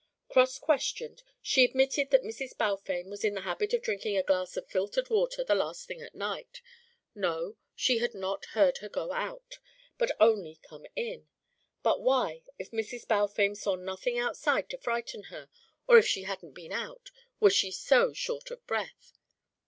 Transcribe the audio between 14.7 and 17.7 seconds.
to frighten her, or if she hadn't been out, was she